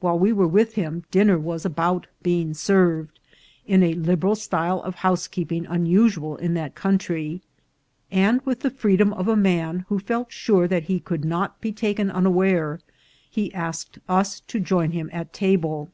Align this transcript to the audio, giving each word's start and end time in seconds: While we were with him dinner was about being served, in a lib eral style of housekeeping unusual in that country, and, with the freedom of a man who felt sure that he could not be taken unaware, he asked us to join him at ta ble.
While 0.00 0.18
we 0.18 0.34
were 0.34 0.46
with 0.46 0.74
him 0.74 1.04
dinner 1.10 1.38
was 1.38 1.64
about 1.64 2.06
being 2.22 2.52
served, 2.52 3.18
in 3.66 3.82
a 3.82 3.94
lib 3.94 4.20
eral 4.20 4.36
style 4.36 4.82
of 4.82 4.96
housekeeping 4.96 5.64
unusual 5.64 6.36
in 6.36 6.52
that 6.52 6.74
country, 6.74 7.40
and, 8.10 8.42
with 8.42 8.60
the 8.60 8.68
freedom 8.70 9.14
of 9.14 9.28
a 9.28 9.34
man 9.34 9.86
who 9.88 9.98
felt 9.98 10.30
sure 10.30 10.68
that 10.68 10.82
he 10.82 11.00
could 11.00 11.24
not 11.24 11.58
be 11.62 11.72
taken 11.72 12.10
unaware, 12.10 12.80
he 13.30 13.50
asked 13.54 13.98
us 14.10 14.40
to 14.40 14.60
join 14.60 14.90
him 14.90 15.08
at 15.10 15.32
ta 15.32 15.56
ble. 15.56 15.88